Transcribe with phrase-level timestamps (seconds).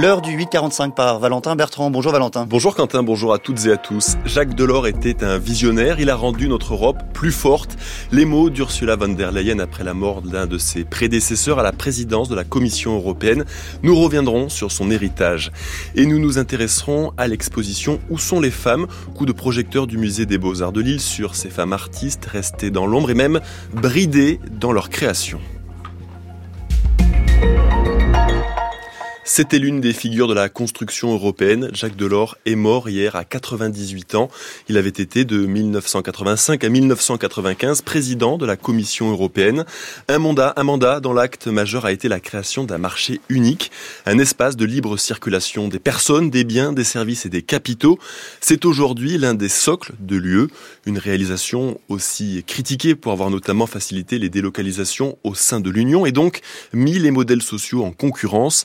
[0.00, 1.90] L'heure du 8.45 par Valentin Bertrand.
[1.90, 2.46] Bonjour Valentin.
[2.48, 4.14] Bonjour Quentin, bonjour à toutes et à tous.
[4.24, 7.76] Jacques Delors était un visionnaire, il a rendu notre Europe plus forte.
[8.12, 11.72] Les mots d'Ursula von der Leyen après la mort d'un de ses prédécesseurs à la
[11.72, 13.44] présidence de la Commission européenne.
[13.82, 15.50] Nous reviendrons sur son héritage.
[15.96, 18.86] Et nous nous intéresserons à l'exposition Où sont les femmes?
[19.16, 22.86] Coup de projecteur du musée des beaux-arts de Lille sur ces femmes artistes restées dans
[22.86, 23.40] l'ombre et même
[23.74, 25.40] bridées dans leur création.
[29.30, 31.68] C'était l'une des figures de la construction européenne.
[31.74, 34.30] Jacques Delors est mort hier à 98 ans.
[34.70, 39.66] Il avait été de 1985 à 1995 président de la Commission européenne.
[40.08, 43.70] Un mandat, un mandat dont l'acte majeur a été la création d'un marché unique,
[44.06, 47.98] un espace de libre circulation des personnes, des biens, des services et des capitaux.
[48.40, 50.48] C'est aujourd'hui l'un des socles de l'UE,
[50.86, 56.12] une réalisation aussi critiquée pour avoir notamment facilité les délocalisations au sein de l'Union et
[56.12, 56.40] donc
[56.72, 58.64] mis les modèles sociaux en concurrence.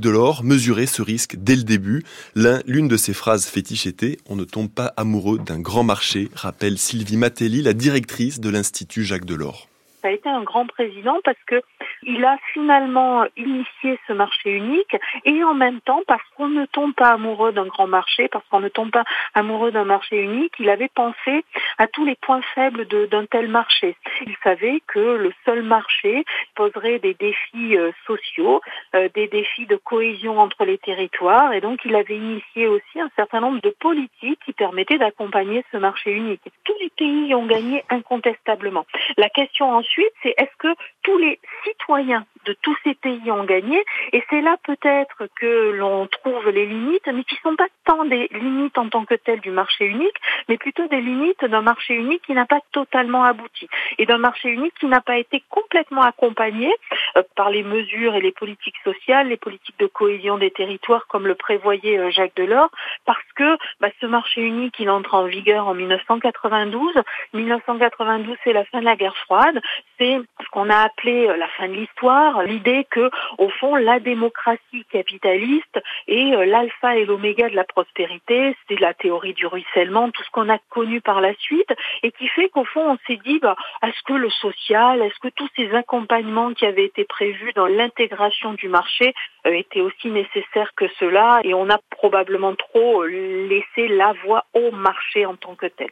[0.00, 2.02] Delors mesurait ce risque dès le début.
[2.34, 6.78] L'une de ses phrases fétiches était On ne tombe pas amoureux d'un grand marché, rappelle
[6.78, 9.68] Sylvie Matelli, la directrice de l'Institut Jacques Delors.
[10.02, 11.56] Ça a été un grand président parce que
[12.04, 16.94] il a finalement initié ce marché unique et en même temps, parce qu'on ne tombe
[16.94, 20.68] pas amoureux d'un grand marché, parce qu'on ne tombe pas amoureux d'un marché unique, il
[20.68, 21.44] avait pensé
[21.78, 23.96] à tous les points faibles d'un tel marché.
[24.26, 28.60] Il savait que le seul marché poserait des défis euh, sociaux,
[28.94, 33.10] euh, des défis de cohésion entre les territoires et donc il avait initié aussi un
[33.16, 36.42] certain nombre de politiques qui permettaient d'accompagner ce marché unique.
[36.64, 38.86] Tous les pays ont gagné incontestablement.
[39.16, 40.68] La question ensuite, c'est est-ce que
[41.02, 43.82] tous les citoyens de tous ces pays ont gagné.
[44.12, 48.04] Et c'est là peut-être que l'on trouve les limites, mais qui ne sont pas tant
[48.04, 50.16] des limites en tant que telles du marché unique,
[50.48, 53.68] mais plutôt des limites d'un marché unique qui n'a pas totalement abouti.
[53.98, 56.72] Et d'un marché unique qui n'a pas été complètement accompagné
[57.16, 61.26] euh, par les mesures et les politiques sociales, les politiques de cohésion des territoires, comme
[61.26, 62.70] le prévoyait euh, Jacques Delors,
[63.04, 66.94] parce que bah, ce marché unique, il entre en vigueur en 1992.
[67.32, 69.60] 1992, c'est la fin de la guerre froide.
[69.98, 74.00] C'est ce qu'on a appelé euh, la fin de l'histoire, l'idée que, au fond, la
[74.00, 80.10] démocratie capitaliste est euh, l'alpha et l'oméga de la prospérité, c'est la théorie du ruissellement,
[80.10, 83.20] tout ce qu'on a connu par la suite, et qui fait qu'au fond, on s'est
[83.24, 87.52] dit, bah, est-ce que le social, est-ce que tous ces accompagnements qui avaient été prévus
[87.54, 89.14] dans l'intégration du marché
[89.46, 94.70] euh, étaient aussi nécessaires que cela, et on a probablement trop laissé la voie au
[94.70, 95.88] marché en tant que tel.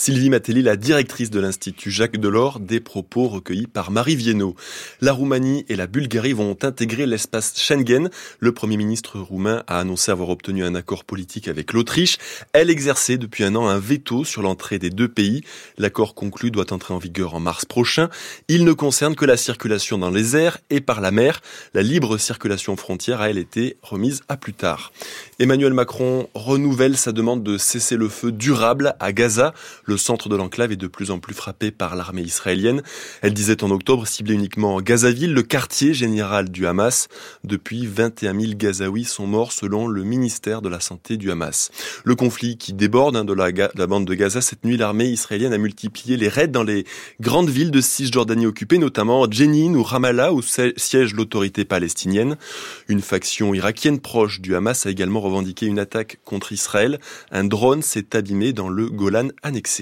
[0.00, 4.54] Sylvie Matelli, la directrice de l'Institut Jacques Delors, des propos recueillis par Marie Viennot.
[5.00, 8.08] La Roumanie et la Bulgarie vont intégrer l'espace Schengen.
[8.38, 12.16] Le Premier ministre roumain a annoncé avoir obtenu un accord politique avec l'Autriche.
[12.52, 15.42] Elle exerçait depuis un an un veto sur l'entrée des deux pays.
[15.78, 18.08] L'accord conclu doit entrer en vigueur en mars prochain.
[18.46, 21.40] Il ne concerne que la circulation dans les airs et par la mer.
[21.74, 24.92] La libre circulation frontière a, elle, été remise à plus tard.
[25.40, 29.54] Emmanuel Macron renouvelle sa demande de cesser le feu durable à Gaza.
[29.88, 32.82] Le centre de l'enclave est de plus en plus frappé par l'armée israélienne.
[33.22, 37.08] Elle disait en octobre cibler uniquement Gazaville, le quartier général du Hamas.
[37.42, 41.70] Depuis, 21 000 Gazaouis sont morts selon le ministère de la Santé du Hamas.
[42.04, 45.58] Le conflit qui déborde hein, de, la, bande de Gaza, cette nuit, l'armée israélienne a
[45.58, 46.84] multiplié les raids dans les
[47.22, 52.36] grandes villes de Cisjordanie occupées, notamment Jenin ou Ramallah, où siège l'autorité palestinienne.
[52.88, 57.00] Une faction irakienne proche du Hamas a également revendiqué une attaque contre Israël.
[57.30, 59.77] Un drone s'est abîmé dans le Golan annexé.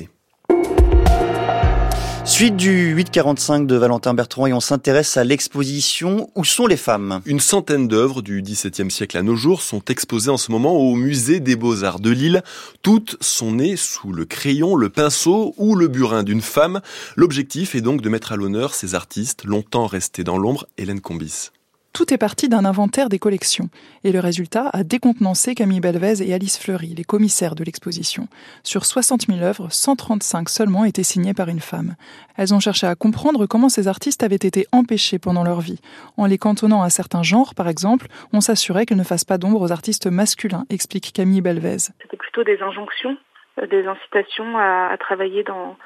[2.36, 7.22] Suite du 845 de Valentin Bertrand et on s'intéresse à l'exposition Où sont les femmes?
[7.24, 10.96] Une centaine d'œuvres du XVIIe siècle à nos jours sont exposées en ce moment au
[10.96, 12.42] musée des beaux-arts de Lille.
[12.82, 16.82] Toutes sont nées sous le crayon, le pinceau ou le burin d'une femme.
[17.14, 21.52] L'objectif est donc de mettre à l'honneur ces artistes longtemps restés dans l'ombre, Hélène Combis.
[21.96, 23.70] Tout est parti d'un inventaire des collections,
[24.04, 28.28] et le résultat a décontenancé Camille Belvez et Alice Fleury, les commissaires de l'exposition.
[28.64, 31.94] Sur 60 000 œuvres, 135 seulement étaient signées par une femme.
[32.36, 35.80] Elles ont cherché à comprendre comment ces artistes avaient été empêchés pendant leur vie.
[36.18, 39.62] En les cantonnant à certains genres, par exemple, on s'assurait qu'elles ne fassent pas d'ombre
[39.62, 41.78] aux artistes masculins, explique Camille Belvez.
[41.78, 43.16] C'était plutôt des injonctions,
[43.58, 45.78] euh, des incitations à, travailler dans,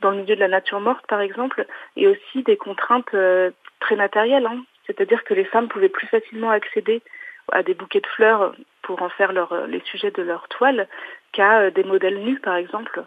[0.00, 3.50] dans le milieu de la nature morte, par exemple, et aussi des contraintes euh,
[3.80, 4.46] très matérielles.
[4.46, 4.62] Hein.
[4.88, 7.02] C'est-à-dire que les femmes pouvaient plus facilement accéder
[7.52, 9.32] à des bouquets de fleurs pour en faire
[9.68, 10.88] les sujets de leur toile
[11.32, 13.02] qu'à euh, des modèles nus, par exemple.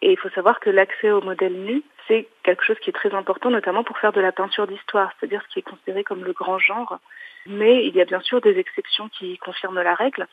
[0.00, 3.14] Et il faut savoir que l'accès aux modèles nus, c'est quelque chose qui est très
[3.14, 6.32] important, notamment pour faire de la peinture d'histoire, c'est-à-dire ce qui est considéré comme le
[6.32, 6.98] grand genre.
[7.46, 10.26] Mais il y a bien sûr des exceptions qui confirment la règle.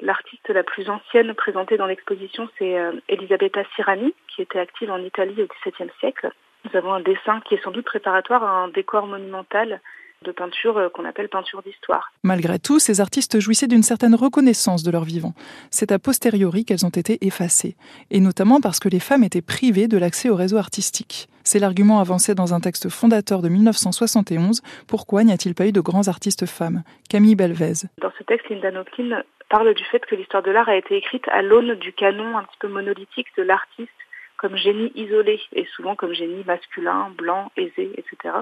[0.00, 4.98] L'artiste la plus ancienne présentée dans l'exposition, c'est euh, Elisabetta Sirani, qui était active en
[4.98, 6.30] Italie au XVIIe siècle.
[6.64, 9.80] Nous avons un dessin qui est sans doute préparatoire à un décor monumental
[10.24, 12.12] de peinture euh, qu'on appelle peinture d'histoire.
[12.22, 15.32] Malgré tout, ces artistes jouissaient d'une certaine reconnaissance de leur vivant.
[15.70, 17.76] C'est a posteriori qu'elles ont été effacées,
[18.10, 21.28] et notamment parce que les femmes étaient privées de l'accès au réseau artistique.
[21.42, 24.60] C'est l'argument avancé dans un texte fondateur de 1971.
[24.86, 26.82] Pourquoi n'y a-t-il pas eu de grands artistes femmes?
[27.08, 27.88] Camille Belvez.
[27.98, 31.26] Dans ce texte, Linda Nopkin parle du fait que l'histoire de l'art a été écrite
[31.28, 33.90] à l'aune du canon un petit peu monolithique de l'artiste
[34.36, 38.34] comme génie isolé et souvent comme génie masculin, blanc, aisé, etc.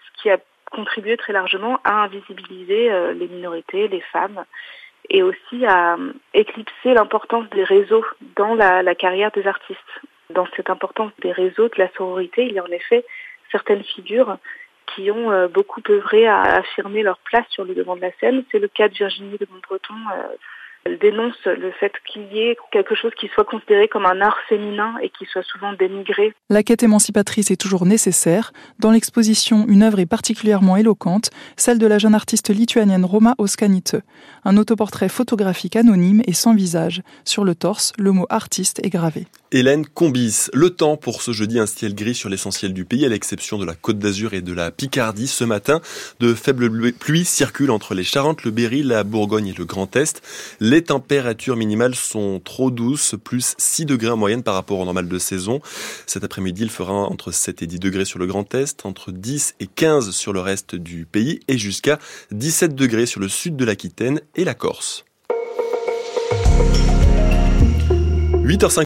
[0.00, 0.38] Ce qui a
[0.74, 4.44] contribué très largement à invisibiliser euh, les minorités, les femmes
[5.10, 8.04] et aussi à euh, éclipser l'importance des réseaux
[8.36, 9.78] dans la, la carrière des artistes.
[10.30, 13.04] Dans cette importance des réseaux, de la sororité, il y a en effet
[13.52, 14.38] certaines figures
[14.94, 18.44] qui ont euh, beaucoup œuvré à affirmer leur place sur le devant de la scène.
[18.50, 19.94] C'est le cas de Virginie de Montbreton,
[20.86, 24.36] elle dénonce le fait qu'il y ait quelque chose qui soit considéré comme un art
[24.48, 26.34] féminin et qui soit souvent dénigré.
[26.50, 28.52] La quête émancipatrice est toujours nécessaire.
[28.80, 33.96] Dans l'exposition, une œuvre est particulièrement éloquente, celle de la jeune artiste lituanienne Roma Oskanite.
[34.44, 37.02] Un autoportrait photographique anonyme et sans visage.
[37.24, 39.26] Sur le torse, le mot artiste est gravé.
[39.52, 43.08] Hélène Combis, le temps pour ce jeudi, un ciel gris sur l'essentiel du pays, à
[43.08, 45.28] l'exception de la Côte d'Azur et de la Picardie.
[45.28, 45.80] Ce matin,
[46.18, 50.22] de faibles pluies circulent entre les Charentes, le Berry, la Bourgogne et le Grand Est.
[50.74, 55.06] Les températures minimales sont trop douces, plus 6 degrés en moyenne par rapport au normal
[55.06, 55.60] de saison.
[56.04, 59.54] Cet après-midi, il fera entre 7 et 10 degrés sur le Grand Est, entre 10
[59.60, 62.00] et 15 sur le reste du pays et jusqu'à
[62.32, 65.04] 17 degrés sur le sud de l'Aquitaine et la Corse.
[68.44, 68.82] 8h50